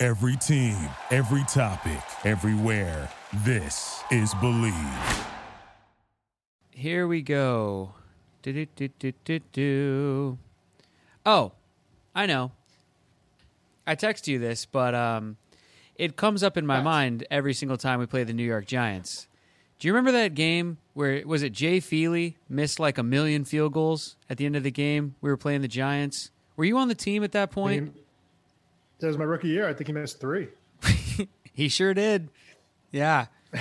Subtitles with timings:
[0.00, 0.76] Every team,
[1.10, 3.10] every topic, everywhere.
[3.44, 5.26] This is Believe.
[6.70, 7.94] Here we go.
[8.42, 10.38] Do-do-do-do-do-do.
[11.26, 11.50] Oh,
[12.14, 12.52] I know.
[13.88, 15.36] I text you this, but um,
[15.96, 19.26] it comes up in my mind every single time we play the New York Giants.
[19.80, 23.72] Do you remember that game where was it Jay Feely missed like a million field
[23.72, 25.16] goals at the end of the game?
[25.20, 26.30] We were playing the Giants.
[26.56, 27.96] Were you on the team at that point?
[29.00, 29.68] That was my rookie year.
[29.68, 30.48] I think he missed three.
[31.52, 32.28] He sure did.
[32.92, 33.26] Yeah.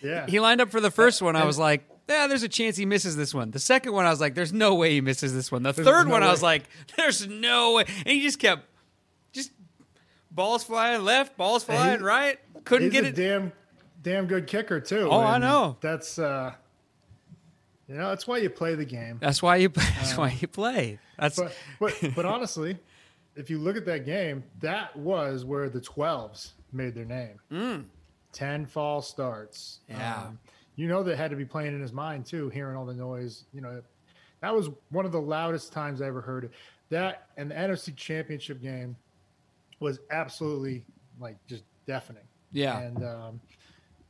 [0.00, 0.26] Yeah.
[0.26, 1.34] He lined up for the first one.
[1.34, 3.50] I was like, yeah, there's a chance he misses this one.
[3.50, 5.64] The second one, I was like, there's no way he misses this one.
[5.64, 6.64] The third no one, I was like,
[6.96, 7.84] there's no way.
[8.06, 8.62] And he just kept,
[9.32, 9.50] just
[10.30, 12.38] balls flying left, balls flying he- right.
[12.64, 13.16] Couldn't get a it.
[13.16, 13.52] damn,
[14.02, 15.08] damn good kicker too.
[15.10, 15.76] Oh, I know.
[15.80, 16.52] That's uh,
[17.88, 19.18] you know, that's why you play the game.
[19.20, 19.68] That's why you.
[19.74, 21.00] That's why you play.
[21.18, 22.78] That's But but but honestly,
[23.38, 27.86] if you look at that game, that was where the 12s made their name.
[28.32, 29.80] Ten false starts.
[29.90, 29.98] Mm.
[29.98, 30.22] Yeah.
[30.26, 30.38] Um,
[30.76, 33.44] you know that had to be playing in his mind too, hearing all the noise.
[33.54, 33.82] You know,
[34.42, 36.50] that was one of the loudest times I ever heard it.
[36.90, 38.94] That and the NFC Championship game
[39.80, 40.84] was absolutely
[41.20, 42.22] like just deafening.
[42.52, 42.78] yeah.
[42.80, 43.40] And um,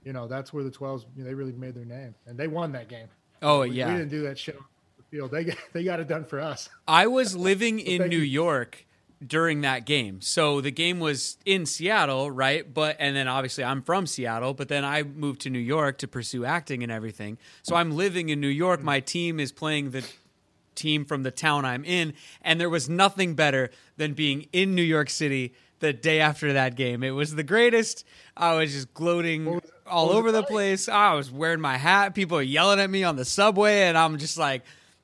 [0.04, 2.48] you know that's where the 12s you know, they really made their name, and they
[2.48, 3.08] won that game.
[3.42, 3.86] oh We- yeah.
[3.92, 4.64] we didn't do that shit on
[4.98, 5.30] the field.
[5.30, 6.68] They got, they got it done for us.
[6.86, 8.18] I was living in New.
[8.18, 8.84] York
[9.24, 10.20] during that game.
[10.20, 12.72] So the game was in Seattle, right?
[12.72, 16.08] But and then obviously I'm from Seattle, but then I moved to New York to
[16.08, 17.38] pursue acting and everything.
[17.62, 18.82] So I'm living in New York.
[18.82, 20.04] My team is playing the
[20.74, 24.82] team from the town I'm in, and there was nothing better than being in New
[24.82, 27.02] York City the day after that game.
[27.02, 28.04] It was the greatest.
[28.36, 30.88] I was just gloating all was it over the place.
[30.88, 32.14] I was wearing my hat.
[32.14, 34.62] People are yelling at me on the subway, and I'm just like,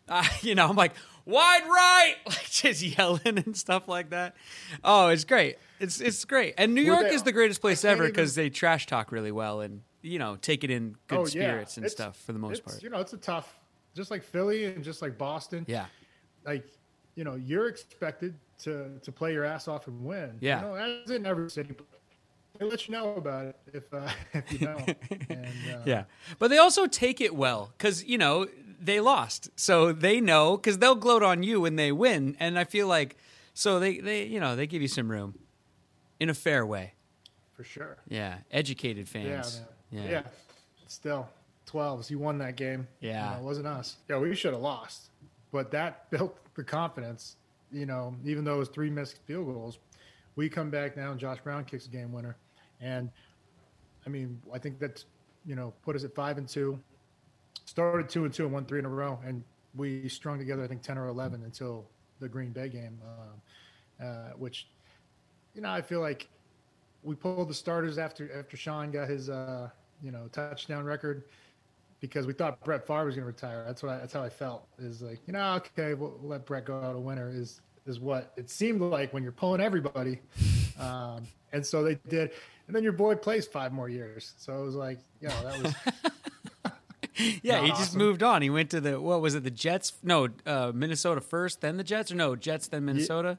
[0.08, 0.92] uh, you know, I'm like
[1.26, 4.34] wide right, like just yelling and stuff like that.
[4.82, 5.58] Oh, it's great.
[5.80, 6.54] It's it's great.
[6.58, 8.86] And New Were York they- is the greatest place I can't ever because they trash
[8.86, 11.26] talk really well and you know take it in good Oh, yeah.
[11.28, 12.82] spirits and It's- stuff for the most it's, part.
[12.82, 13.58] You know, it's a tough,
[13.94, 15.64] just like Philly and just like Boston.
[15.68, 15.86] Yeah.
[16.44, 16.66] Like,
[17.14, 20.36] you know, you're expected to to play your ass off and win.
[20.40, 20.60] Yeah.
[20.60, 21.72] You know, as in every city.
[21.76, 21.86] but
[22.58, 24.88] They let you know about it if uh, if you don't.
[25.30, 26.04] and, uh, Yeah,
[26.38, 28.46] but they also take it well because you know
[28.84, 32.64] they lost, so they know because they'll gloat on you when they win, and I
[32.64, 33.16] feel like
[33.54, 35.38] so they they you know they give you some room
[36.20, 36.94] in a fair way.
[37.54, 37.96] For sure.
[38.08, 39.60] Yeah, educated fans.
[39.92, 40.04] man.
[40.04, 40.10] Yeah.
[40.10, 40.22] Yeah.
[40.88, 41.28] Still,
[41.70, 42.10] 12s.
[42.10, 42.86] You won that game.
[43.00, 43.30] Yeah.
[43.30, 43.96] You know, it wasn't us.
[44.08, 45.10] Yeah, we should have lost.
[45.52, 47.36] But that built the confidence.
[47.72, 49.78] You know, even though it was three missed field goals,
[50.36, 52.36] we come back now and Josh Brown kicks a game winner.
[52.80, 53.10] And
[54.06, 55.06] I mean, I think that's,
[55.46, 56.78] you know, put us at five and two.
[57.74, 59.18] Started two and two and won three in a row.
[59.24, 61.84] And we strung together, I think, 10 or 11 until
[62.20, 64.68] the Green Bay game, um, uh, which,
[65.54, 66.28] you know, I feel like
[67.04, 69.68] we pulled the starters after after Shaun got his uh,
[70.02, 71.24] you know touchdown record
[72.00, 73.62] because we thought Brett Favre was going to retire.
[73.66, 74.66] That's what I, that's how I felt.
[74.78, 78.00] Is like you know okay we'll, we'll let Brett go out a winner is is
[78.00, 80.20] what it seemed like when you're pulling everybody,
[80.80, 82.32] um, and so they did.
[82.66, 85.62] And then your boy plays five more years, so it was like you know that
[85.62, 85.74] was
[87.42, 87.98] Yeah, he Not just awesome.
[87.98, 88.42] moved on.
[88.42, 89.44] He went to the what was it?
[89.44, 89.92] The Jets?
[90.02, 93.38] No, uh, Minnesota first, then the Jets, or no, Jets then Minnesota.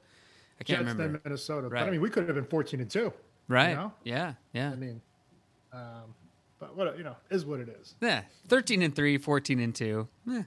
[0.60, 1.04] I can't Jets remember.
[1.04, 1.68] then Minnesota.
[1.68, 1.80] Right.
[1.82, 3.12] But I mean we could have been fourteen and two,
[3.50, 3.72] right?
[3.72, 3.94] you know?
[4.04, 5.02] Yeah, yeah, I mean,
[5.74, 6.14] um,
[6.60, 7.96] but what you know is what it is.
[8.02, 8.22] yeah.
[8.48, 10.08] Thirteen and three, 14 and two.
[10.32, 10.44] Eh.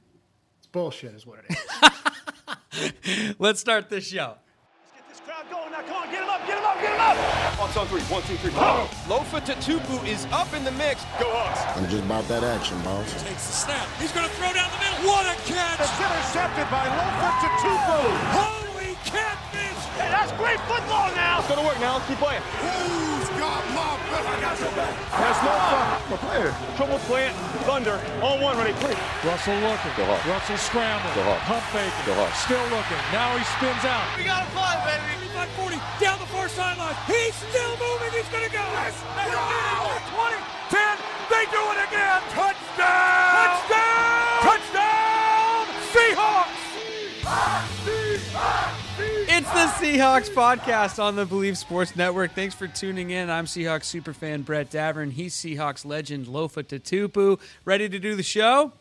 [0.58, 1.56] It's bullshit, is what it
[2.72, 3.34] is.
[3.38, 4.36] Let's start this show.
[4.94, 5.82] Get this crowd going now.
[5.82, 6.27] Come on, get him
[6.78, 7.54] up, get him up, get him up.
[7.58, 8.02] Hawks on three.
[8.02, 8.52] One, two, three.
[8.54, 8.86] Oh.
[9.10, 11.02] Lofa Tatupu is up in the mix.
[11.18, 11.60] Go Hawks.
[11.76, 13.10] I'm just about that action, boss.
[13.22, 13.86] Takes the snap.
[13.98, 15.10] He's going to throw down the middle.
[15.10, 15.82] What a catch!
[15.82, 17.98] It's intercepted by Lofa Tatupu.
[18.34, 19.82] Holy catfish!
[19.98, 21.42] Hey, that's great football now.
[21.42, 21.98] It's gonna work now.
[21.98, 22.42] Let's keep playing.
[22.62, 24.22] Who's got my back?
[24.22, 24.94] I got your back.
[25.10, 25.80] That's Lofa.
[26.14, 26.50] My player.
[26.78, 27.34] Trouble plant.
[27.66, 27.98] Thunder.
[28.22, 28.54] On one.
[28.58, 28.74] Ready.
[28.78, 28.94] Play.
[29.26, 29.94] Russell looking.
[30.30, 31.14] Russell scrambling.
[31.42, 32.14] Pump faking.
[32.38, 33.02] Still looking.
[33.10, 34.06] Now he spins out.
[34.14, 35.18] We got to play, baby.
[35.38, 35.76] 35 40.
[36.02, 36.96] Down the far sideline.
[37.06, 38.10] He's still moving.
[38.12, 38.58] He's going to go.
[38.58, 39.02] Yes.
[40.14, 40.36] 20.
[40.70, 40.98] 10.
[41.30, 42.20] They do it again.
[42.30, 43.58] Touchdown.
[43.60, 44.40] Touchdown.
[44.40, 45.66] Touchdown.
[45.92, 46.64] Seahawks.
[49.30, 52.32] It's It's the Seahawks podcast on the Believe Sports Network.
[52.32, 53.30] Thanks for tuning in.
[53.30, 55.12] I'm Seahawks superfan Brett Davern.
[55.12, 57.38] He's Seahawks legend Lofa Tatupu.
[57.64, 58.72] Ready to do the show?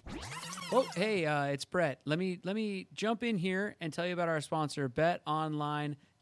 [0.72, 2.00] Oh, hey, uh, it's Brett.
[2.06, 4.90] Let me let me jump in here and tell you about our sponsor,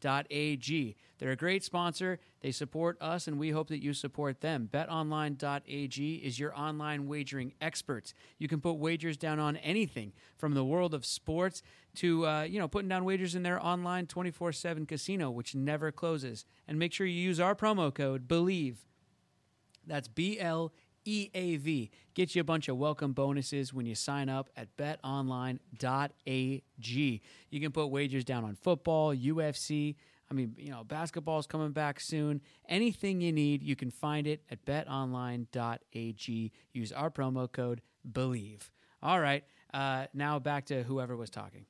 [0.00, 0.96] BetOnline.ag.
[1.18, 2.18] They're a great sponsor.
[2.40, 4.68] They support us, and we hope that you support them.
[4.72, 8.12] BetOnline.ag is your online wagering experts.
[8.38, 11.62] You can put wagers down on anything from the world of sports
[11.96, 16.44] to uh, you know putting down wagers in their online 24/7 casino, which never closes.
[16.68, 18.80] And make sure you use our promo code Believe.
[19.86, 20.72] That's B L
[21.06, 21.90] EAV.
[22.14, 25.60] Get you a bunch of welcome bonuses when you sign up at betonline.ag.
[27.50, 29.96] You can put wagers down on football, UFC.
[30.30, 32.40] I mean, you know, basketball's coming back soon.
[32.68, 36.52] Anything you need, you can find it at betonline.ag.
[36.72, 38.70] Use our promo code BELIEVE.
[39.02, 41.66] All right, uh, now back to whoever was talking.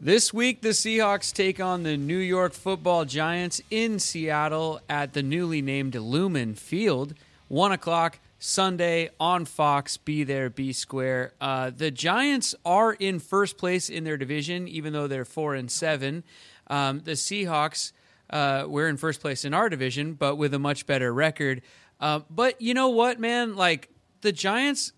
[0.00, 5.22] This week, the Seahawks take on the New York football giants in Seattle at the
[5.22, 7.14] newly named Lumen Field.
[7.54, 9.96] One o'clock Sunday on Fox.
[9.96, 11.34] Be there, be square.
[11.40, 15.70] Uh, the Giants are in first place in their division, even though they're four and
[15.70, 16.24] seven.
[16.66, 17.92] Um, the Seahawks,
[18.28, 21.62] uh, we're in first place in our division, but with a much better record.
[22.00, 23.54] Uh, but you know what, man?
[23.54, 23.88] Like
[24.22, 24.92] the Giants,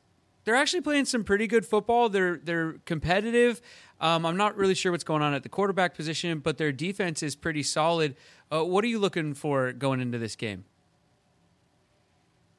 [0.44, 2.08] they're actually playing some pretty good football.
[2.08, 3.60] They're they're competitive.
[4.00, 7.22] Um, I'm not really sure what's going on at the quarterback position, but their defense
[7.22, 8.16] is pretty solid.
[8.50, 10.64] Uh, what are you looking for going into this game?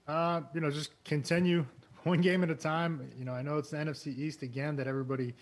[0.08, 1.66] Uh, you know, just continue
[2.04, 3.10] one game at a time.
[3.18, 5.34] You know, I know it's the NFC East again that everybody,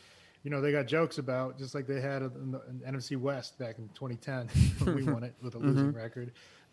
[0.44, 3.58] you know, they got jokes about, just like they had in the, in NFC West
[3.60, 4.48] back in 2010
[4.86, 5.98] when we won it with a losing mm-hmm.
[5.98, 6.32] record.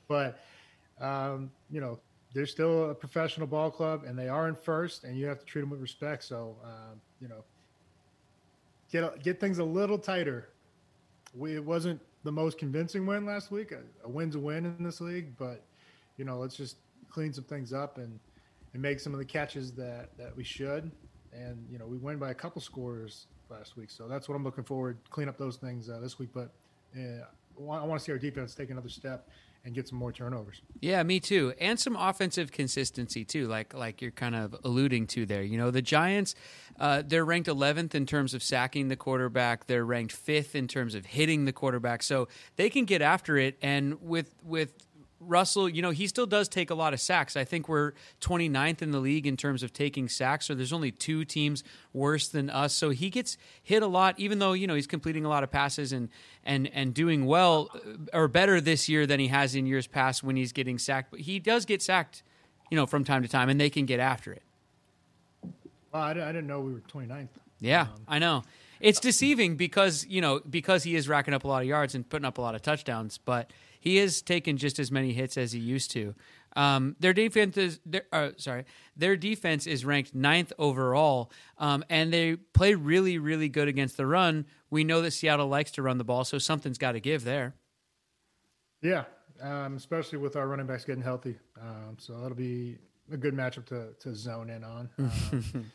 [0.08, 0.40] But,
[1.00, 1.98] um, you know,
[2.34, 5.44] they're still a professional ball club and they are in first, and you have to
[5.44, 6.24] treat them with respect.
[6.24, 7.44] So, uh, you know,
[8.90, 10.48] get get things a little tighter.
[11.34, 13.72] We, it wasn't the most convincing win last week.
[13.72, 15.62] A, a win's a win in this league, but
[16.16, 16.76] you know, let's just
[17.12, 18.18] clean some things up and
[18.72, 20.90] and make some of the catches that that we should.
[21.32, 24.44] And you know, we win by a couple scores last week, so that's what I'm
[24.44, 25.04] looking forward.
[25.04, 26.52] To clean up those things uh, this week, but
[26.96, 27.24] uh,
[27.58, 29.28] I want to see our defense take another step
[29.64, 30.60] and get some more turnovers.
[30.80, 31.54] Yeah, me too.
[31.60, 35.42] And some offensive consistency too, like like you're kind of alluding to there.
[35.42, 36.34] You know, the Giants,
[36.80, 39.66] uh, they're ranked 11th in terms of sacking the quarterback.
[39.66, 42.02] They're ranked fifth in terms of hitting the quarterback.
[42.02, 43.56] So they can get after it.
[43.62, 44.74] And with with
[45.26, 47.36] Russell, you know, he still does take a lot of sacks.
[47.36, 50.46] I think we're 29th in the league in terms of taking sacks.
[50.46, 52.74] So there's only two teams worse than us.
[52.74, 55.50] So he gets hit a lot, even though, you know, he's completing a lot of
[55.50, 56.08] passes and,
[56.44, 60.22] and, and doing well uh, or better this year than he has in years past
[60.22, 61.10] when he's getting sacked.
[61.10, 62.22] But he does get sacked,
[62.70, 64.42] you know, from time to time and they can get after it.
[65.92, 67.28] Well, I didn't know we were 29th.
[67.60, 68.42] Yeah, um, I know.
[68.80, 72.08] It's deceiving because, you know, because he is racking up a lot of yards and
[72.08, 73.50] putting up a lot of touchdowns, but–
[73.82, 76.14] he has taken just as many hits as he used to.
[76.54, 78.64] Um, their defense is their, uh, sorry,
[78.96, 84.06] their defense is ranked ninth overall, um, and they play really, really good against the
[84.06, 84.46] run.
[84.70, 87.54] We know that Seattle likes to run the ball, so something's got to give there.
[88.82, 89.04] Yeah,
[89.40, 92.78] um, especially with our running backs getting healthy, um, so that'll be
[93.10, 94.90] a good matchup to to zone in on.
[95.32, 95.70] Um,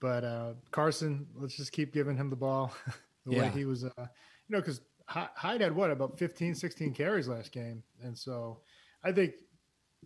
[0.00, 2.74] but uh, Carson, let's just keep giving him the ball
[3.26, 3.42] the yeah.
[3.42, 4.06] way he was, uh, you
[4.50, 8.60] know, because Hyde had what about 15, 16 carries last game, and so
[9.02, 9.34] I think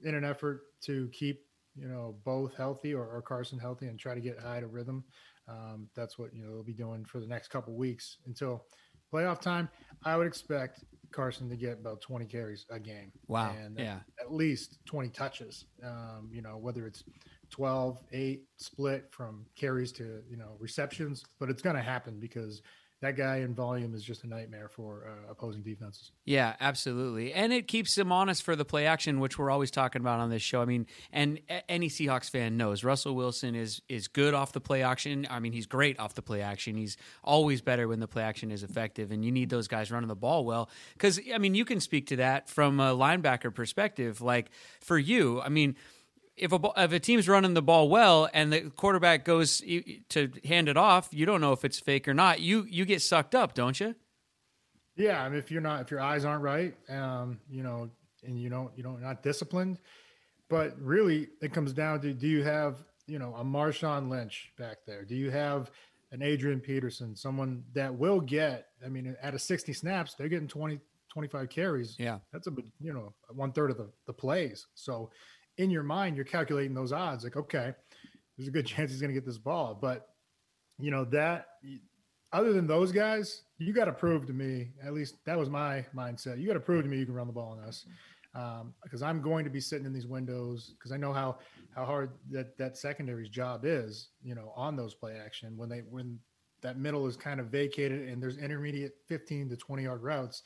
[0.02, 1.44] in an effort to keep
[1.76, 5.04] you know both healthy or, or Carson healthy and try to get Hyde a rhythm,
[5.49, 8.64] um, that's what you know they'll be doing for the next couple weeks until
[9.12, 9.68] playoff time.
[10.04, 13.12] I would expect Carson to get about 20 carries a game.
[13.26, 13.54] Wow.
[13.58, 14.00] And yeah.
[14.20, 15.64] At least 20 touches.
[15.84, 17.04] Um, you know, whether it's
[17.50, 22.62] 12, 8 split from carries to, you know, receptions, but it's going to happen because
[23.00, 26.10] that guy in volume is just a nightmare for uh, opposing defenses.
[26.24, 30.00] Yeah, absolutely, and it keeps him honest for the play action, which we're always talking
[30.00, 30.60] about on this show.
[30.62, 34.82] I mean, and any Seahawks fan knows Russell Wilson is is good off the play
[34.82, 35.26] action.
[35.30, 36.76] I mean, he's great off the play action.
[36.76, 40.08] He's always better when the play action is effective, and you need those guys running
[40.08, 40.68] the ball well.
[40.94, 44.20] Because I mean, you can speak to that from a linebacker perspective.
[44.20, 44.50] Like
[44.80, 45.76] for you, I mean
[46.38, 50.68] if a if a team's running the ball well and the quarterback goes to hand
[50.68, 52.40] it off, you don't know if it's fake or not.
[52.40, 53.95] You you get sucked up, don't you?
[54.97, 57.90] Yeah, I mean, if you're not if your eyes aren't right, um, you know,
[58.25, 59.78] and you don't you don't not disciplined,
[60.49, 64.78] but really it comes down to do you have you know a Marshawn Lynch back
[64.87, 65.04] there?
[65.04, 65.71] Do you have
[66.11, 68.68] an Adrian Peterson, someone that will get?
[68.85, 70.80] I mean, at a 60 snaps, they're getting 20
[71.11, 71.97] 25 carries.
[71.99, 74.66] Yeah, that's a you know one third of the the plays.
[74.75, 75.11] So
[75.58, 77.24] in your mind, you're calculating those odds.
[77.24, 77.74] Like, okay,
[78.36, 80.08] there's a good chance he's going to get this ball, but
[80.78, 81.48] you know that
[82.32, 85.84] other than those guys, you got to prove to me, at least that was my
[85.94, 86.38] mindset.
[86.38, 87.86] You got to prove to me you can run the ball on us.
[88.82, 91.38] Because um, I'm going to be sitting in these windows because I know how
[91.74, 95.78] how hard that that secondary's job is, you know, on those play action when they
[95.88, 96.18] when
[96.60, 100.42] that middle is kind of vacated and there's intermediate 15 to 20 yard routes.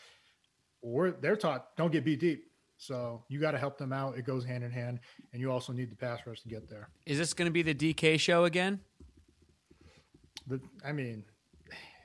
[0.81, 2.45] Or they're taught don't get beat deep.
[2.83, 4.19] So you got to help them out.
[4.19, 4.99] It goes hand in hand,
[5.33, 6.89] and you also need the pass rush to get there.
[7.07, 8.81] Is this going to be the DK show again?
[10.49, 11.23] The, I mean,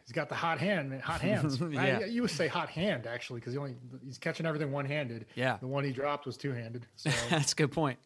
[0.05, 1.60] he's got the hot hand, man, hot hands.
[1.72, 2.01] yeah.
[2.03, 5.25] I, you would say hot hand actually, because he only he's catching everything one handed.
[5.34, 6.86] Yeah, the one he dropped was two handed.
[6.96, 7.98] So that's a good point.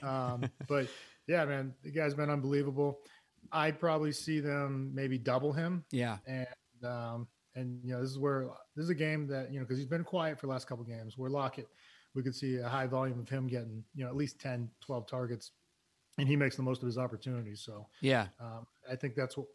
[0.00, 0.86] um, but
[1.26, 3.00] yeah, man, the guy's been unbelievable.
[3.50, 5.84] I'd probably see them maybe double him.
[5.90, 6.46] Yeah, and
[6.84, 7.26] um,
[7.56, 9.88] and you know this is where this is a game that you know because he's
[9.88, 11.18] been quiet for the last couple games.
[11.18, 11.66] Where Lockett,
[12.14, 15.06] we could see a high volume of him getting you know at least 10, 12
[15.06, 15.52] targets,
[16.18, 17.60] and he makes the most of his opportunities.
[17.60, 19.46] So yeah, um, I think that's what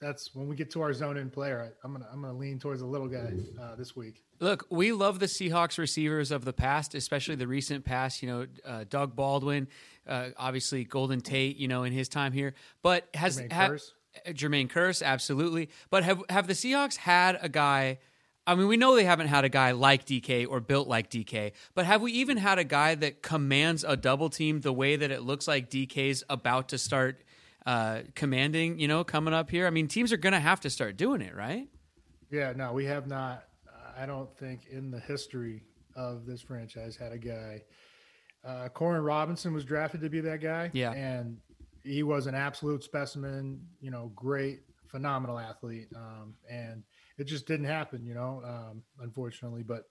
[0.00, 1.72] that's when we get to our zone in player.
[1.84, 4.24] I'm gonna I'm gonna lean towards the little guy uh, this week.
[4.40, 8.22] Look, we love the Seahawks receivers of the past, especially the recent past.
[8.22, 9.68] You know, uh, Doug Baldwin,
[10.06, 11.56] uh, obviously Golden Tate.
[11.56, 14.30] You know, in his time here, but has Jermaine ha-.
[14.32, 15.70] Jermaine Kearse, absolutely.
[15.88, 17.98] But have have the Seahawks had a guy?
[18.46, 21.52] I mean, we know they haven't had a guy like DK or built like DK,
[21.74, 25.10] but have we even had a guy that commands a double team the way that
[25.10, 27.22] it looks like DK's about to start
[27.66, 28.80] uh, commanding?
[28.80, 29.66] You know, coming up here.
[29.66, 31.68] I mean, teams are going to have to start doing it, right?
[32.30, 33.44] Yeah, no, we have not.
[33.96, 35.62] I don't think in the history
[35.94, 37.62] of this franchise had a guy.
[38.44, 40.70] Uh, Koren Robinson was drafted to be that guy.
[40.72, 40.92] Yeah.
[40.92, 41.38] And
[41.84, 45.88] he was an absolute specimen, you know, great, phenomenal athlete.
[45.94, 46.82] Um, and
[47.18, 49.62] it just didn't happen, you know, um, unfortunately.
[49.62, 49.84] But,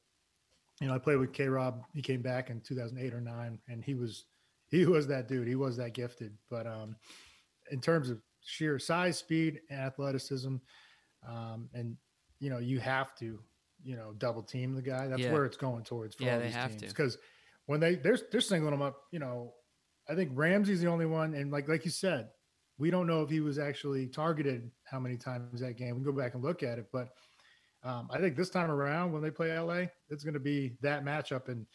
[0.79, 1.83] you know, I played with K Rob.
[1.93, 4.25] He came back in 2008 or nine, and he was,
[4.69, 5.47] he was that dude.
[5.47, 6.37] He was that gifted.
[6.49, 6.95] But um,
[7.71, 10.55] in terms of sheer size, speed, and athleticism,
[11.27, 11.97] um, and,
[12.39, 13.39] you know, you have to,
[13.83, 15.07] you know, double team the guy.
[15.07, 15.33] That's Yeah.
[15.33, 16.93] where it's going towards for Yeah, all they these have teams.
[16.93, 17.17] Because
[17.65, 19.53] when they they're they're singling him up, you know,
[20.09, 22.29] I think Ramsey's the only one, and like like you said,
[22.81, 25.89] we don't know if he was actually targeted how many times that game.
[25.89, 27.09] We can go back and look at it, but
[27.83, 31.05] um, I think this time around when they play LA, it's going to be that
[31.05, 31.67] matchup, and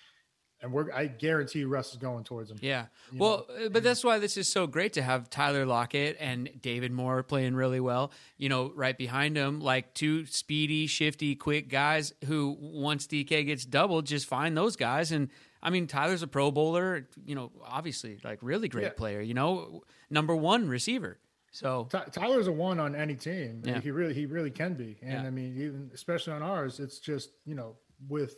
[0.62, 2.58] and we're I guarantee Russ is going towards him.
[2.60, 2.86] Yeah.
[3.12, 6.50] You Well, uh, but that's why this is so great to have Tyler Lockett and
[6.60, 8.10] David Moore playing really well.
[8.36, 13.64] You know, right behind him, like two speedy, shifty, quick guys who, once DK gets
[13.64, 15.12] doubled, just find those guys.
[15.12, 15.30] And
[15.66, 17.08] I mean, Tyler's a Pro Bowler.
[17.24, 18.90] You know, obviously, like really great Yeah.
[18.90, 19.20] player.
[19.20, 21.18] You know, number one receiver.
[21.50, 23.62] So Ty- Tyler's a one on any team.
[23.64, 23.80] Yeah.
[23.80, 24.98] He really he really can be.
[25.02, 25.26] And Yeah.
[25.26, 27.76] I mean, even especially on ours, it's just you know
[28.08, 28.36] with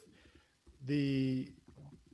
[0.86, 1.52] the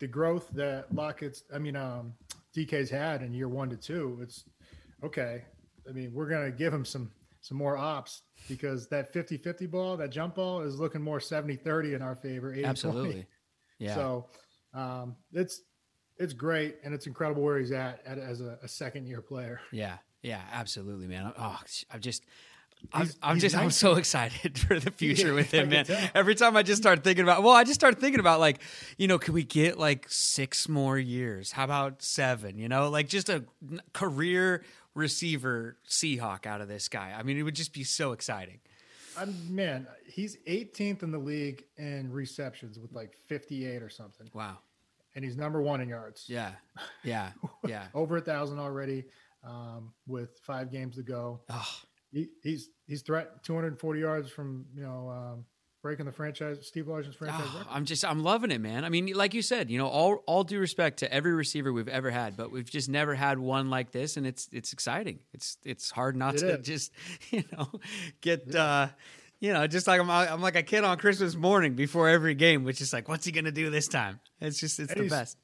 [0.01, 2.15] the growth that Lockett's, I mean, um,
[2.57, 4.19] DK's had in year one to two.
[4.21, 4.45] It's
[5.05, 5.45] okay.
[5.89, 10.09] I mean, we're gonna give him some some more ops because that 50-50 ball, that
[10.11, 12.53] jump ball, is looking more 70-30 in our favor.
[12.55, 12.65] 80-20.
[12.65, 13.27] absolutely,
[13.79, 13.95] yeah.
[13.95, 14.27] So
[14.75, 15.63] um, it's
[16.19, 19.61] it's great and it's incredible where he's at, at as a, a second year player.
[19.73, 21.33] Yeah, yeah, absolutely, man.
[21.39, 21.59] Oh,
[21.91, 22.25] I'm just.
[22.93, 25.87] I'm, He's- I'm he's just I'm so excited for the future Yeah, with him, man.
[26.15, 28.61] Every time I just start thinking about, well, I just start thinking about like,
[28.99, 31.53] you know, could we get like six more years?
[31.53, 32.59] How about seven?
[32.59, 33.45] You know, like just a
[33.95, 34.63] career
[34.95, 37.15] receiver Seahawk out of this guy.
[37.19, 38.59] I mean, it would just be so exciting.
[39.19, 44.59] I'm man, he's 18th in the league in receptions with like 58 or something, Wow.
[45.15, 46.25] and he's number one in yards.
[46.29, 46.53] Yeah.
[47.03, 47.31] Yeah.
[47.67, 47.87] Yeah.
[47.95, 49.05] over a thousand already
[49.43, 51.41] um, with five games to go.
[51.51, 51.75] oh,
[52.13, 55.45] He, he's he's threat 240 yards from you know um,
[55.85, 57.67] breaking the franchise Steve Largent's franchise Oh.
[57.71, 58.85] I'm just I'm loving it, man.
[58.85, 61.87] I mean, like you said, you know, all all due respect to every receiver we've
[61.89, 65.19] ever had, but we've just never had one like this, and it's it's exciting.
[65.35, 66.67] It's it's hard not It to is.
[66.67, 66.93] just
[67.31, 67.69] you know
[68.23, 68.89] get uh
[69.41, 72.65] you know just like I'm I'm like a kid on Christmas morning before every game,
[72.65, 74.21] which is like, what's he gonna do this time?
[74.41, 75.37] It's just it's And the best.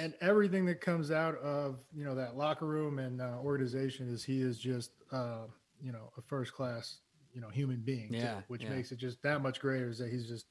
[0.00, 4.24] and everything that comes out of you know that locker room and uh, organization is
[4.24, 5.42] he is just uh,
[5.80, 6.98] you know a first class
[7.34, 8.70] you know human being too, Yeah, which yeah.
[8.70, 10.46] makes it just that much greater is that he's just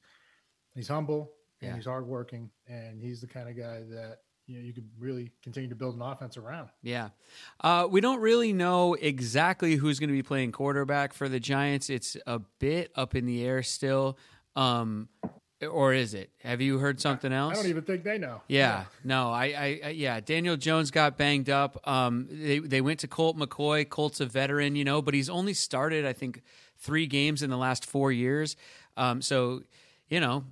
[0.74, 1.76] he's humble and Yeah.
[1.76, 5.70] he's hardworking and he's the kind of guy that you know you could really continue
[5.70, 7.08] to build an offense around Yeah.
[7.60, 11.88] Uh, we don't really know exactly who's going to be playing quarterback for the Giants.
[11.88, 14.18] It's a bit up in the air still.
[14.54, 15.08] Um,
[15.70, 16.30] or is it?
[16.42, 17.52] Have you heard something else?
[17.54, 20.20] i don't even think they know Yeah, no, I, I, I, yeah.
[20.20, 21.80] Daniel Jones got banged up.
[21.88, 23.88] Um, they they went to Colt McCoy.
[23.88, 26.42] Colt's a veteran, you know, but he's only started, I think,
[26.84, 28.56] three games in the last four years.
[28.96, 29.62] Um, so,
[30.08, 30.44] you know,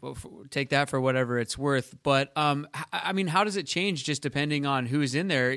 [0.50, 1.94] take that for whatever it's worth.
[2.02, 5.56] But um, I mean, how does it change just depending on who's in there?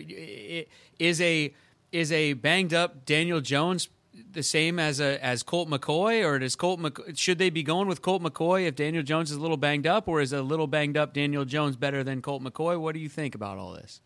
[0.99, 1.53] Is a
[1.91, 3.89] is a banged up Daniel Jones
[4.31, 7.87] the same as a as Colt McCoy, or does Colt McC- should they be going
[7.87, 10.67] with Colt McCoy if Daniel Jones is a little banged up, or is a little
[10.67, 12.79] banged up Daniel Jones better than Colt McCoy?
[12.79, 14.01] What do you think about all this?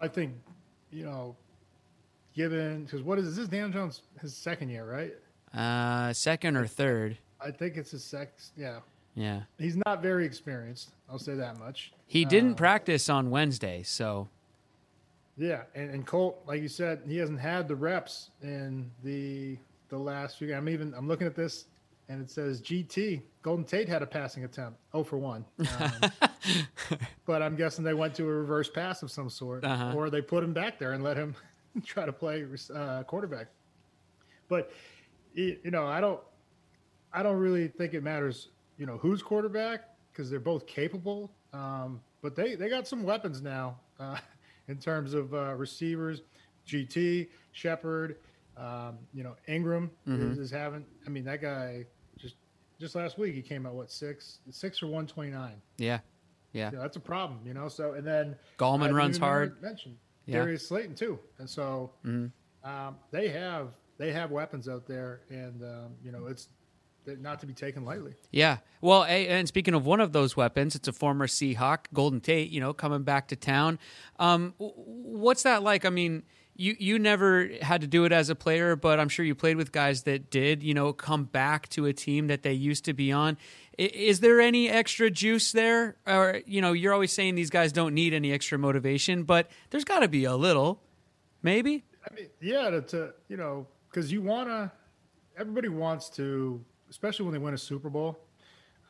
[0.00, 0.34] I think,
[0.90, 1.36] you know,
[2.34, 3.36] given because what is this?
[3.36, 5.12] This Daniel Jones his second year, right?
[5.54, 7.18] Uh, second or third?
[7.40, 8.52] I think it's his sex.
[8.56, 8.80] Yeah,
[9.14, 10.90] Yeah, he's not very experienced.
[11.08, 11.92] I'll say that much.
[12.06, 14.28] he didn't practice on Wednesday, so
[15.36, 19.98] Yeah, and, and Colt, like you said, he hasn't had the reps in the the
[19.98, 20.54] last few.
[20.54, 21.64] I'm even I'm looking at this,
[22.08, 25.44] and it says GT Golden Tate had a passing attempt, oh for one.
[25.80, 26.10] Um,
[27.26, 29.92] but I'm guessing they went to a reverse pass of some sort, Uh-huh.
[29.96, 31.34] or they put him back there and let him
[31.84, 33.48] try to play uh, quarterback.
[34.48, 34.72] But
[35.34, 36.20] you know, I don't
[37.12, 41.30] I don't really think it matters, you know, who's quarterback because they're both capable.
[41.52, 44.18] Um, but they they got some weapons now uh,
[44.68, 46.22] in terms of uh, receivers.
[46.66, 48.18] GT Shepard,
[48.56, 50.84] um, you know, Engram is, is having.
[51.06, 51.86] I mean, that guy
[52.18, 52.36] just
[52.78, 55.60] just last week he came out what six six or one twenty nine.
[55.78, 56.00] yeah,
[56.52, 56.70] yeah.
[56.70, 57.68] That's a problem, you know.
[57.68, 59.60] So and then Gallman runs hard.
[59.62, 59.96] Mention
[60.26, 60.36] Yeah.
[60.36, 60.44] Mm-hmm.
[60.44, 61.90] Darius Slayton too, and so
[62.62, 63.68] um, they have
[64.00, 66.48] they have weapons out there, and um, you know it's
[67.06, 68.14] not to be taken lightly.
[68.30, 68.58] Yeah.
[68.80, 72.60] Well, and speaking of one of those weapons, it's a former Seahawk, Golden Tate, you
[72.60, 73.78] know, coming back to town.
[74.18, 75.84] Um, what's that like?
[75.84, 76.22] I mean,
[76.56, 79.56] you, you never had to do it as a player, but I'm sure you played
[79.56, 82.92] with guys that did, you know, come back to a team that they used to
[82.92, 83.38] be on.
[83.78, 85.96] Is there any extra juice there?
[86.06, 89.84] Or, you know, you're always saying these guys don't need any extra motivation, but there's
[89.84, 90.82] got to be a little,
[91.42, 91.84] maybe?
[92.04, 94.70] I mean, yeah, to, to you know, because you want to,
[95.36, 98.18] everybody wants to, especially when they win a Super Bowl,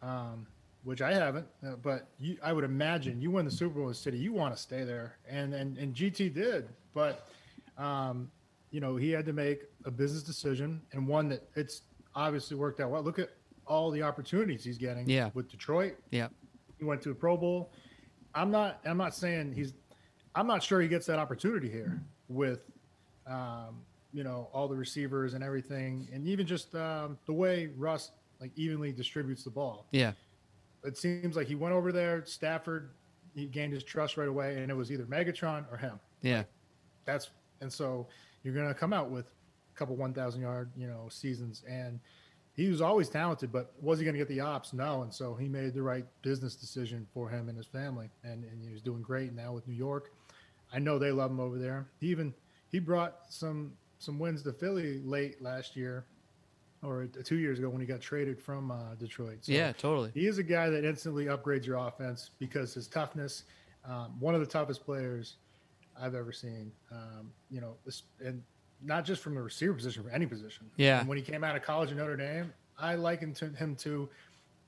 [0.02, 0.46] um,
[0.84, 3.94] which I haven't, uh, but you, I would imagine you win the Super Bowl in
[3.94, 7.26] City, you want to stay there, and and and GT did, but
[7.76, 8.30] um,
[8.70, 11.82] you know, he had to make a business decision and one that it's
[12.14, 13.02] obviously worked out well.
[13.02, 13.30] Look at
[13.66, 15.30] all the opportunities he's getting Yeah.
[15.34, 15.96] with Detroit.
[16.10, 16.28] Yeah.
[16.78, 17.72] He went to a Pro Bowl.
[18.34, 18.80] I'm not.
[18.86, 19.74] I'm not saying he's.
[20.34, 22.60] I'm not sure he gets that opportunity here with,
[23.26, 28.10] um, you know, all the receivers and everything, and even just um, the way Russ
[28.40, 29.86] like evenly distributes the ball.
[29.92, 30.12] Yeah.
[30.84, 32.24] It seems like he went over there.
[32.24, 32.90] Stafford,
[33.34, 36.00] he gained his trust right away, and it was either Megatron or him.
[36.22, 36.44] Yeah.
[37.04, 38.06] That's and so
[38.42, 42.00] you're going to come out with a couple 1,000 yard, you know, seasons, and
[42.54, 44.72] he was always talented, but was he going to get the ops?
[44.72, 48.44] No, and so he made the right business decision for him and his family, and
[48.44, 50.12] and he was doing great now with New York.
[50.72, 51.86] I know they love him over there.
[52.00, 52.34] He even
[52.70, 56.04] he brought some some wins to Philly late last year,
[56.82, 59.38] or two years ago when he got traded from uh, Detroit.
[59.42, 60.10] So Yeah, totally.
[60.14, 63.44] he is a guy that instantly upgrades your offense because his toughness,
[63.84, 65.36] um, one of the toughest players
[66.00, 66.72] I've ever seen.
[66.90, 68.42] Um, you know, this, and
[68.82, 70.70] not just from the receiver position, for any position.
[70.76, 71.00] Yeah.
[71.00, 74.08] And when he came out of college in Notre Dame, I likened to him to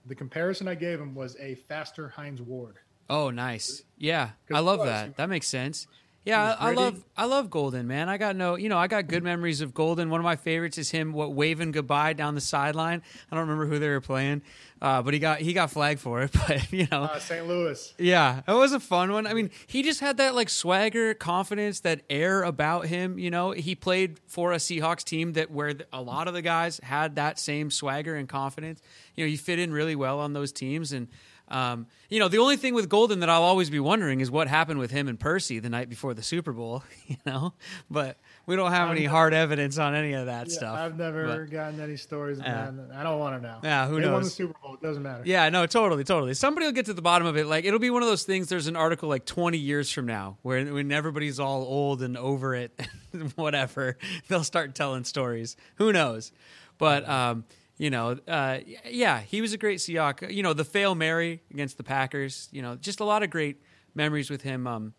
[0.04, 2.76] the comparison I gave him was a faster Hines Ward.
[3.08, 3.82] Oh, nice.
[3.96, 4.88] Yeah, I love was.
[4.88, 5.16] that.
[5.16, 5.86] That makes sense.
[6.24, 8.08] Yeah, I, love I love Golden, man.
[8.08, 10.08] I got no, you know, I got good memories of Golden.
[10.08, 13.02] One of my favorites is him what waving goodbye down the sideline.
[13.30, 14.42] I don't remember who they were playing,
[14.80, 16.30] uh, but he got he got flagged for it.
[16.46, 17.44] But you know, Uh, St.
[17.48, 17.92] Louis.
[17.98, 19.26] yeah, it was a fun one.
[19.26, 23.18] I mean, he just had that like swagger, confidence, that air about him.
[23.18, 26.78] You know, he played for a Seahawks team that where a lot of the guys
[26.84, 28.80] had that same swagger and confidence.
[29.16, 30.92] You know, he fit in really well on those teams.
[30.92, 31.08] And
[31.48, 34.48] um, you know, the only thing with Golden that I'll always be wondering is what
[34.48, 36.82] happened with him and Percy the night before the Super Bowl.
[37.08, 37.52] You know,
[37.90, 40.78] but we don't have any hard evidence on any of that Yeah, stuff.
[40.78, 42.72] I've never But- gotten any stories that.
[42.94, 43.58] I don't want to know.
[43.62, 44.34] Yeah, who they won the knows?
[44.34, 44.74] Super Bowl.
[44.74, 45.22] It doesn't matter.
[45.26, 46.32] Yeah, no, totally, totally.
[46.32, 47.46] Somebody will get to the bottom of it.
[47.46, 48.48] Like it'll be one of those things.
[48.48, 52.54] There's an article like 20 years from now where when everybody's all old and over
[52.54, 52.80] it,
[53.34, 55.56] whatever, they'll start telling stories.
[55.74, 56.32] Who knows?
[56.78, 57.44] But um,
[57.78, 58.58] you know, uh,
[58.88, 60.32] yeah, he was a great Seahawk.
[60.32, 62.48] You know, the fail Mary against the Packers.
[62.52, 63.62] You know, just a lot of great
[63.94, 64.66] memories with him.
[64.66, 64.94] Um,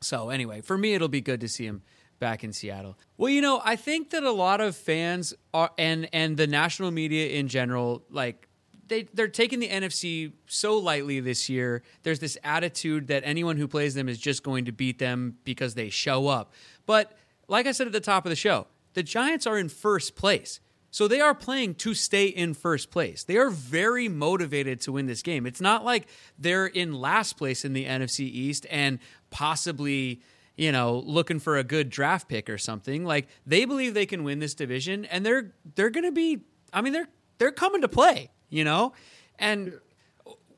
[0.00, 1.82] so anyway, for me, it'll be good to see him
[2.18, 2.96] back in Seattle.
[3.16, 6.90] Well, you know, I think that a lot of fans are and and the national
[6.90, 8.48] media in general, like
[8.88, 11.82] they they're taking the NFC so lightly this year.
[12.02, 15.74] There's this attitude that anyone who plays them is just going to beat them because
[15.74, 16.52] they show up.
[16.86, 17.16] But
[17.48, 20.60] like I said at the top of the show, the Giants are in first place.
[20.98, 23.22] So they are playing to stay in first place.
[23.22, 25.46] They are very motivated to win this game.
[25.46, 28.98] It's not like they're in last place in the NFC East and
[29.30, 30.22] possibly,
[30.56, 33.04] you know, looking for a good draft pick or something.
[33.04, 36.40] Like they believe they can win this division and they're they're going to be
[36.72, 37.08] I mean they're
[37.38, 38.92] they're coming to play, you know?
[39.38, 39.74] And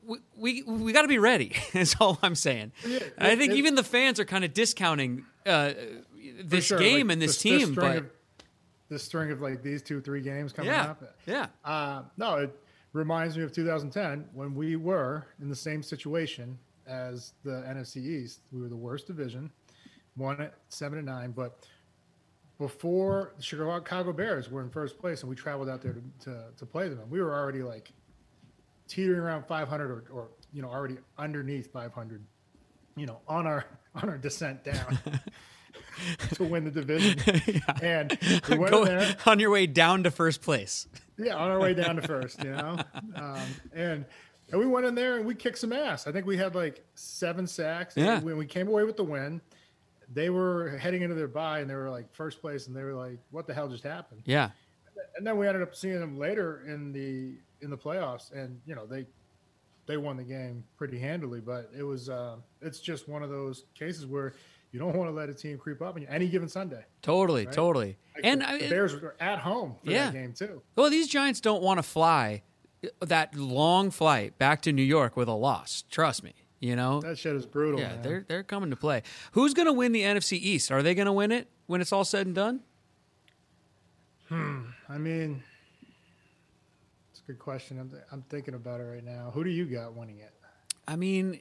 [0.07, 1.55] we we, we got to be ready.
[1.73, 2.71] Is all I'm saying.
[2.83, 5.73] And I think even the fans are kind of discounting uh,
[6.43, 8.09] this sure, game like, and this the team, string but of-
[8.91, 10.91] this string of like these two, three games coming Yeah.
[10.91, 11.03] up.
[11.25, 11.47] Yeah.
[11.63, 12.53] Uh, no, it
[12.91, 18.41] reminds me of 2010 when we were in the same situation as the NFC East.
[18.51, 19.49] We were the worst division,
[20.15, 21.65] one at seven and nine, but
[22.57, 26.43] before the Chicago Bears were in first place and we traveled out there to, to,
[26.57, 27.91] to play them, and we were already like
[28.89, 32.21] teetering around 500 or, or you know already underneath 500,
[32.97, 34.99] you know, on our on our descent down.
[36.35, 37.19] to win the division,
[37.81, 38.17] and
[38.49, 39.15] we went Go there.
[39.25, 40.87] on your way down to first place.
[41.17, 42.79] Yeah, on our way down to first, you know,
[43.15, 43.39] um,
[43.73, 44.05] and
[44.51, 46.07] and we went in there and we kicked some ass.
[46.07, 47.95] I think we had like seven sacks.
[47.95, 48.19] Yeah.
[48.19, 49.39] when we came away with the win,
[50.13, 52.95] they were heading into their bye and they were like first place, and they were
[52.95, 54.49] like, "What the hell just happened?" Yeah.
[55.15, 58.75] And then we ended up seeing them later in the in the playoffs, and you
[58.75, 59.05] know they
[59.85, 61.39] they won the game pretty handily.
[61.39, 64.33] But it was uh, it's just one of those cases where
[64.71, 66.83] you don't want to let a team creep up on you any given Sunday.
[67.01, 67.53] Totally, Right.
[67.53, 67.97] totally.
[68.15, 70.05] Like, and the, I the Bears are at home for Yeah.
[70.05, 70.61] that game too.
[70.75, 72.43] well, these Giants don't want to fly
[72.99, 75.83] that long flight back to New York with a loss.
[75.91, 76.33] Trust me.
[76.59, 77.79] You know, That shit is brutal.
[77.79, 78.01] yeah, man.
[78.03, 79.01] they're they're coming to play.
[79.31, 80.71] Who's going to win the NFC East?
[80.71, 82.59] Are they going to win it when it's all said and done?
[84.29, 84.61] Hmm.
[84.87, 85.43] I mean,
[87.11, 87.79] it's a good question.
[87.79, 89.31] I'm, I'm thinking about it right now.
[89.33, 90.33] Who do you got winning it?
[90.87, 91.39] I mean,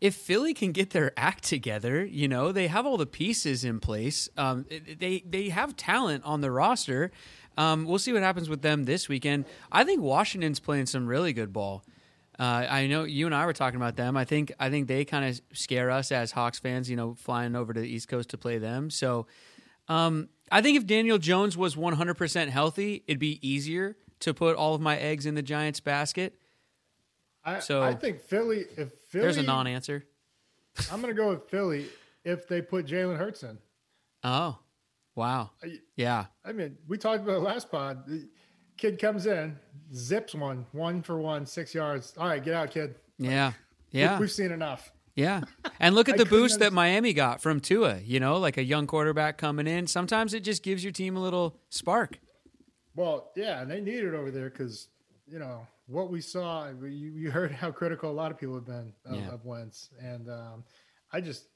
[0.00, 3.80] if Philly can get their act together, you know, they have all the pieces in
[3.80, 4.28] place.
[4.36, 4.66] Um,
[4.98, 7.10] they they have talent on the roster.
[7.58, 9.46] Um, we'll see what happens with them this weekend.
[9.72, 11.82] I think Washington's playing some really good ball.
[12.38, 14.14] Uh, I know you and I were talking about them.
[14.14, 16.90] I think I think they kind of scare us as Hawks fans.
[16.90, 18.90] You know, flying over to the East Coast to play them.
[18.90, 19.26] So
[19.88, 24.74] um, I think if Daniel Jones was 100% healthy, it'd be easier to put all
[24.74, 26.34] of my eggs in the Giants' basket.
[27.44, 28.64] I, So- I think Philly.
[28.76, 30.04] If Philly, There's a non-answer.
[30.92, 31.86] I'm going to go with Philly
[32.24, 33.58] if they put Jalen Hurts in.
[34.22, 34.58] Oh,
[35.14, 35.50] wow.
[35.96, 36.26] Yeah.
[36.44, 38.06] I mean, we talked about last pod.
[38.06, 38.28] The
[38.76, 39.58] kid comes in,
[39.94, 42.12] zips one, one for one, six yards.
[42.18, 42.96] All right, get out, kid.
[43.18, 43.52] Yeah.
[43.92, 44.18] We- Yeah.
[44.18, 44.92] We've seen enough.
[45.14, 45.42] Yeah.
[45.80, 48.86] And look at the boost that Miami got from Tua, you know, like a young
[48.86, 49.86] quarterback coming in.
[49.86, 52.18] Sometimes it just gives your team a little spark.
[52.94, 54.88] Well, yeah, and they need it over there because
[55.26, 56.68] you know what we saw.
[56.68, 59.30] You, you heard how critical a lot of people have been of, Yeah.
[59.30, 60.64] of Wentz, and um,
[61.12, 61.46] I just,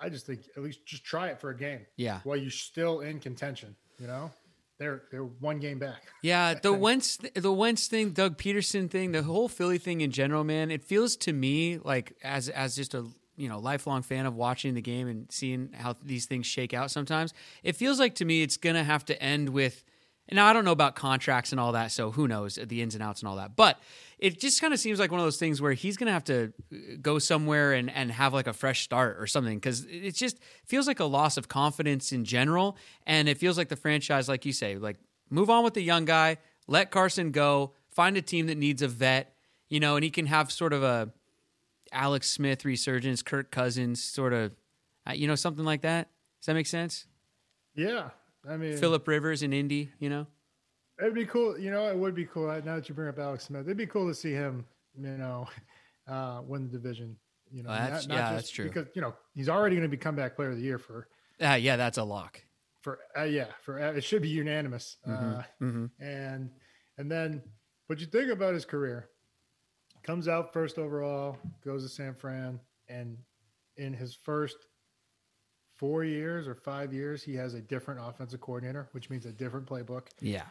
[0.00, 1.80] I just think at least just try it for a game.
[1.96, 2.20] Yeah.
[2.24, 3.76] while you're still in contention.
[3.98, 4.30] You know,
[4.78, 6.02] they're they're one game back.
[6.22, 10.42] Yeah, the Wentz, the Wentz thing, Doug Pederson thing, the whole Philly thing in general,
[10.42, 10.70] man.
[10.72, 14.74] It feels to me like as as just a you know lifelong fan of watching
[14.74, 16.90] the game and seeing how these things shake out.
[16.90, 19.84] Sometimes it feels like to me it's gonna have to end with.
[20.28, 22.94] And now I don't know about contracts and all that, so who knows the ins
[22.94, 23.56] and outs and all that.
[23.56, 23.78] But
[24.18, 26.52] it just kind of seems like one of those things where he's gonna have to
[26.72, 30.38] uh, go somewhere and and have like a fresh start or something because it just
[30.64, 34.46] feels like a loss of confidence in general, and it feels like the franchise, like
[34.46, 34.96] you say, like
[35.28, 38.88] move on with the young guy, let Carson go, find a team that needs a
[38.88, 39.34] vet,
[39.68, 41.12] you know, and he can have sort of a
[41.90, 44.52] Alex Smith resurgence, Kirk Cousins sort of,
[45.06, 46.08] uh, you know, something like that.
[46.40, 47.06] Does that make sense?
[47.74, 48.10] Yeah,
[48.48, 50.26] I mean, Philip Rivers in Indy, you know.
[51.00, 51.58] it'd be cool.
[51.58, 52.46] You know, it would be cool.
[52.64, 54.64] Now that you bring up Alex Smith, it'd be cool to see him.
[54.98, 55.48] You know,
[56.08, 57.16] uh, win the division.
[57.50, 58.66] You know, Oh, that's- yeah, that's true.
[58.66, 61.08] Because you know he's already going to be comeback player of the year for
[61.40, 62.40] Uh, yeah, that's a lock.
[62.82, 65.88] for uh, yeah for uh, it should be unanimous uh, mhm.
[66.00, 66.50] and
[66.98, 67.40] and then
[67.86, 69.08] what you think about his career
[70.02, 73.16] comes out first overall goes to san fran and
[73.76, 74.56] in his first
[75.82, 79.66] four years or five years he has a different offensive coordinator which means a different
[79.66, 80.44] playbook Yeah.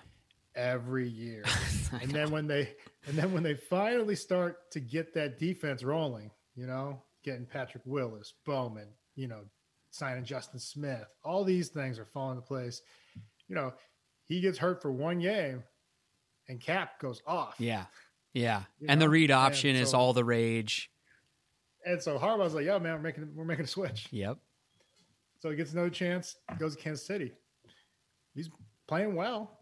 [0.56, 1.46] every year
[2.02, 2.74] and then when they
[3.08, 7.84] and then when they finally start to get that defense rolling you know getting patrick
[7.86, 9.40] willis bowman you know
[9.92, 12.82] signing justin smith all these things are falling into place
[13.48, 13.72] you know
[14.26, 15.64] he gets hurt for one game
[16.50, 17.86] and cap goes off Yeah.
[18.34, 18.64] Yeah.
[18.82, 20.90] You and the read option is all the rage.
[21.86, 24.38] and so harbaugh's like yo man we're making we're making a switch Yep.
[25.42, 27.34] So he gets another chance goes to kansas city
[28.34, 28.50] he's
[28.88, 29.58] playing well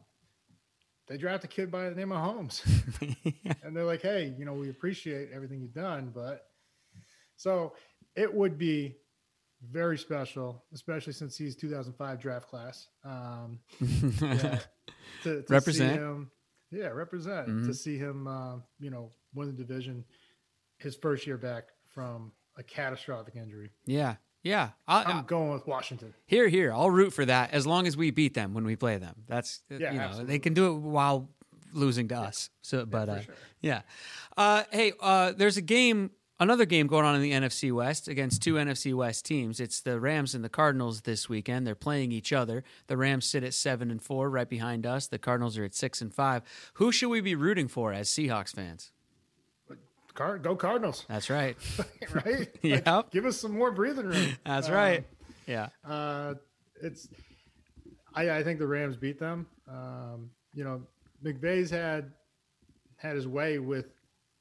[1.09, 2.61] they draft a kid by the name of Holmes.
[3.63, 6.45] and they're like, hey, you know, we appreciate everything you've done, but
[7.35, 7.73] so
[8.15, 8.95] it would be
[9.71, 12.87] very special, especially since he's 2005 draft class.
[13.03, 13.59] Um,
[14.21, 14.59] yeah,
[15.23, 15.95] to, to Represent.
[15.95, 16.31] See him,
[16.71, 20.05] yeah, represent to see him, uh, you know, win the division
[20.77, 23.71] his first year back from a catastrophic injury.
[23.85, 24.15] Yeah.
[24.43, 24.69] Yeah.
[24.87, 26.13] I, I'm going with Washington.
[26.25, 26.71] here, here.
[26.71, 29.23] I'll root for that as long as we beat them when we play them.
[29.27, 31.29] That's Yeah, you know they can do it while
[31.73, 32.49] losing to us.
[32.61, 33.35] So, but uh, sure.
[33.61, 33.81] yeah.
[34.37, 38.41] Uh, hey, uh, there's a game another game going on in the NFC West against
[38.41, 39.59] two NFC West teams.
[39.59, 41.67] It's the Rams and the Cardinals this weekend.
[41.67, 42.63] They're playing each other.
[42.87, 45.07] The Rams sit at seven and four, right behind us.
[45.07, 46.43] The Cardinals are at six and five.
[46.75, 48.91] Who should we be rooting for as Seahawks fans?
[50.19, 51.55] Card, go Cardinals, That's right.
[52.13, 52.49] right?
[52.85, 54.35] Like, give us some more breathing room.
[54.45, 55.05] That's Um, right.
[55.47, 55.69] Yeah.
[55.87, 56.33] Uh,
[56.81, 57.07] it's,
[58.13, 59.47] I, I think the Rams beat them.
[59.67, 60.81] Um, you know,
[61.23, 62.11] McVay's had
[62.97, 63.85] had his way with,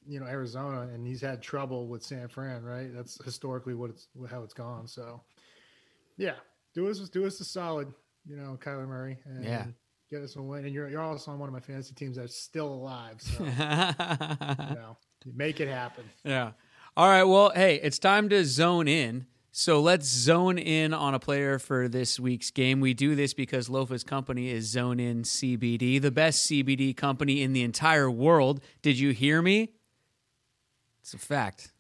[0.04, 2.64] you know, Arizona, and he's had trouble with San Fran.
[2.64, 2.92] Right?
[2.92, 4.88] That's historically what it's how it's gone.
[4.88, 5.20] So,
[6.16, 6.34] yeah,
[6.74, 7.92] do us do us a solid.
[8.26, 9.64] You know, Kyler Murray, and Yeah.
[10.10, 10.64] get us a win.
[10.64, 13.20] And you're you're also on one of my fantasy teams that's still alive.
[13.20, 14.96] So, you know,
[15.34, 16.04] make it happen.
[16.24, 16.52] Yeah.
[16.96, 17.24] All right.
[17.24, 19.26] Well, hey, it's time to zone in.
[19.50, 22.80] So let's zone in on a player for this week's game.
[22.80, 27.54] We do this because Lofa's company is Zone In CBD, the best CBD company in
[27.54, 28.60] the entire world.
[28.82, 29.72] Did you hear me?
[31.00, 31.72] It's a fact.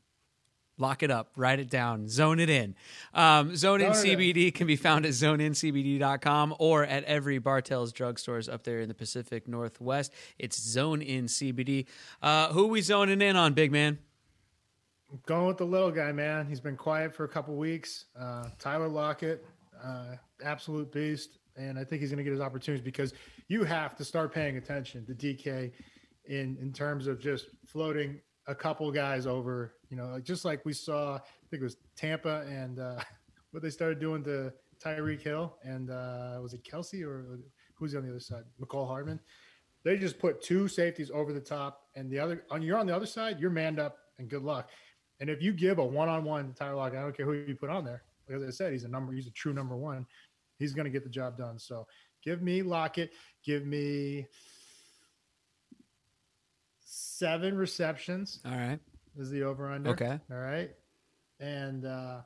[0.78, 2.76] Lock it up, write it down, zone it in.
[3.12, 4.34] Um, zone In Zone it in.
[4.34, 8.94] CBD can be found at zoneincbd.com or at every Bartell's drugstores up there in the
[8.94, 10.12] Pacific Northwest.
[10.38, 11.86] It's Zone In CBD.
[12.22, 13.98] Uh, who we zoning in on, big man?
[15.26, 16.46] Going with the little guy, man.
[16.46, 18.04] He's been quiet for a couple weeks.
[18.18, 19.44] Uh, Tyler Lockett,
[19.82, 23.14] uh, absolute beast, and I think he's going to get his opportunities because
[23.48, 25.72] you have to start paying attention to DK
[26.26, 29.74] in in terms of just floating a couple guys over.
[29.90, 33.00] You know, like just like we saw, I think it was Tampa and uh,
[33.52, 37.38] what they started doing to Tyreek Hill and uh, was it Kelce or
[37.74, 38.44] who's on the other side?
[38.60, 39.20] Mecole Hardman.
[39.84, 42.94] They just put two safeties over the top, and the other on you're on the
[42.94, 44.70] other side, you're manned up, and good luck.
[45.20, 47.84] And if you give a one-on-one Tyler Lockett, I don't care who you put on
[47.84, 48.02] there.
[48.28, 50.06] Like I said, he's a number, he's a true number one.
[50.58, 51.58] He's going to get the job done.
[51.58, 51.86] So
[52.22, 53.12] give me Lockett.
[53.44, 54.26] Give me
[57.18, 58.78] seven receptions All right.
[59.18, 59.90] is the over/under.
[59.90, 60.18] Okay.
[60.30, 60.70] All right.
[61.40, 62.20] And uh,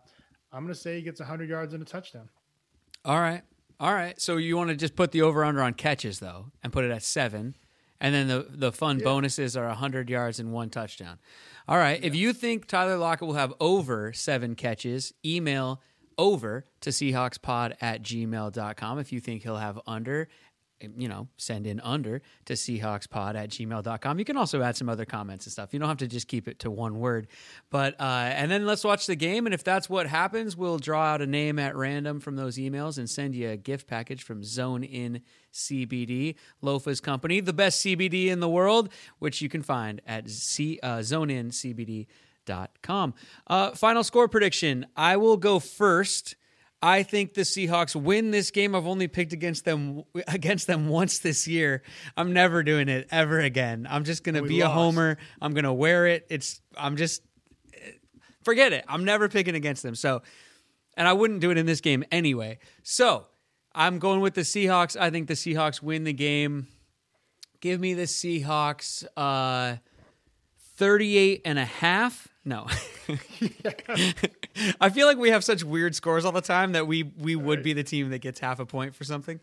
[0.53, 2.29] I'm going to say he gets 100 yards and a touchdown.
[3.05, 3.43] All right.
[3.81, 4.21] All right.
[4.21, 6.91] So you want to just put the over under on catches though, and put it
[6.91, 7.57] at seven,
[8.01, 11.19] and then the the fun bonuses are hundred yards and one touchdown.
[11.67, 12.03] All right.
[12.03, 15.81] If you think Tyler Lockett will have over seven catches, email
[16.17, 18.99] over to Seahawkspod at gmail.com.
[18.99, 20.29] If you think he'll have under,
[20.97, 24.19] you know, send in under to Seahawkspod at gmail.com.
[24.19, 25.73] You can also add some other comments and stuff.
[25.73, 27.27] You don't have to just keep it to one word.
[27.71, 29.47] But, uh, and then let's watch the game.
[29.47, 32.99] And if that's what happens, we'll draw out a name at random from those emails
[32.99, 38.29] and send you a gift package from Zone In CBD, Lofa's company, the best CBD
[38.29, 43.15] in the world, which you can find at C, uh, zoneincbd.com.
[43.47, 44.87] Uh, final score prediction.
[44.97, 46.37] I will go first.
[46.83, 48.75] I think the Seahawks win this game.
[48.75, 51.83] I've only picked against them against them once this year.
[52.17, 53.87] I'm never doing it ever again.
[53.89, 55.19] I'm just gonna We be a homer.
[55.41, 56.27] I'm gonna wear it.
[56.29, 57.23] It's I'm just
[58.43, 58.85] forget it.
[58.89, 59.95] I'm never picking against them.
[59.95, 60.23] So,
[60.97, 62.59] and I wouldn't do it in this game anyway.
[62.83, 63.27] So,
[63.73, 65.01] I'm going with the Seahawks.
[65.01, 66.67] I think the Seahawks win the game.
[67.61, 69.77] Give me the Seahawks uh
[70.77, 72.27] 38 and a half.
[72.45, 72.67] No.
[74.81, 77.63] I feel like we have such weird scores all the time that we we would
[77.63, 79.39] be the team that gets half a point for something.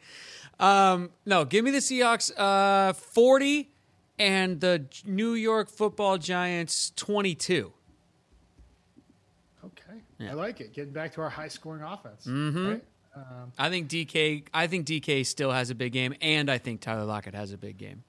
[0.59, 3.69] Um, no, give me the Seahawks uh, 40
[4.17, 7.71] and the New York Football Giants 22.
[9.63, 9.83] Okay.
[10.17, 10.31] Yeah.
[10.31, 10.73] I like it.
[10.73, 12.27] Getting back to our high scoring offense.
[12.27, 12.83] Right?
[13.15, 16.81] Um, I think DK I think DK still has a big game and I think
[16.81, 18.03] Tyler Lockett has a big game.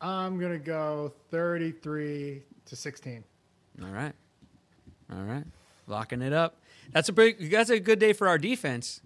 [0.00, 3.24] I'm going to go 33 to 16.
[3.80, 4.12] All right.
[5.12, 5.44] All right.
[5.86, 6.56] Locking it up.
[6.92, 9.00] That's a big that's a good day for our defense.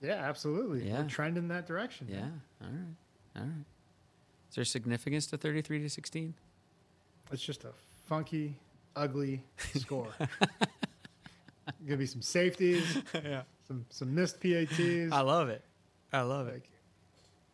[0.00, 0.88] Yeah, absolutely.
[0.88, 1.02] Yeah.
[1.02, 2.08] We're trending in that direction.
[2.10, 2.26] Yeah.
[2.60, 2.96] All right.
[3.36, 3.64] All right.
[4.50, 6.34] Is there significance to 33 to 16?
[7.30, 7.70] It's just a
[8.06, 8.56] funky,
[8.96, 9.42] ugly
[9.76, 10.08] score.
[11.86, 13.42] Gonna be some safeties, yeah.
[13.66, 15.12] some some missed PATs.
[15.12, 15.62] I love it.
[16.12, 16.62] I love it.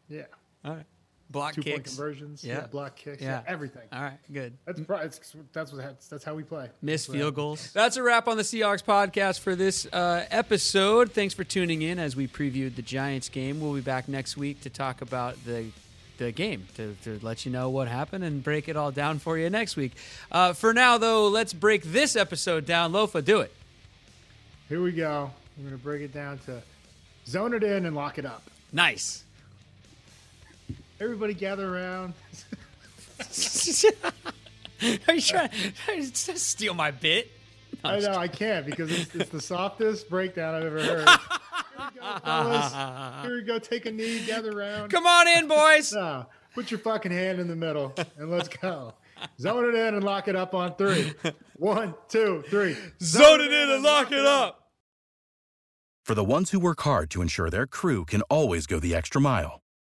[0.08, 0.22] yeah,
[0.64, 0.86] All right.
[1.30, 1.94] Block two point kicks.
[1.94, 2.42] conversions.
[2.42, 2.54] Yeah.
[2.54, 3.22] Yeah, block kicks.
[3.22, 3.42] Yeah.
[3.44, 3.86] Yeah, everything.
[3.92, 4.18] All right.
[4.32, 4.56] Good.
[4.64, 4.80] That's
[5.52, 6.70] that's what that's, that's how we play.
[6.80, 7.70] Miss field goals.
[7.72, 11.12] That's a wrap on the Seahawks podcast for this uh, episode.
[11.12, 13.60] Thanks for tuning in as we previewed the Giants game.
[13.60, 15.66] We'll be back next week to talk about the
[16.16, 19.38] the game to, to let you know what happened and break it all down for
[19.38, 19.92] you next week.
[20.32, 22.92] Uh, for now, though, let's break this episode down.
[22.92, 23.52] Lofa, do it.
[24.68, 25.30] Here we go.
[25.56, 26.62] I'm gonna break it down to
[27.26, 28.42] zone it in and lock it up.
[28.72, 29.24] Nice.
[31.00, 32.14] Everybody gather around.
[35.08, 35.50] Are you trying
[36.12, 37.30] to steal my bit?
[37.84, 41.08] No, I'm I know I can't because it's, it's the softest breakdown I've ever heard.
[41.08, 43.24] Here we go, fellas.
[43.24, 43.58] Here we go.
[43.58, 44.24] Take a knee.
[44.26, 44.90] Gather around.
[44.90, 45.92] Come on in, boys.
[45.98, 48.94] No, put your fucking hand in the middle and let's go.
[49.40, 51.12] Zone it in and lock it up on three.
[51.56, 52.76] One, two, three.
[53.00, 54.70] Zone it in and lock it up.
[56.04, 59.20] For the ones who work hard to ensure their crew can always go the extra
[59.20, 59.60] mile,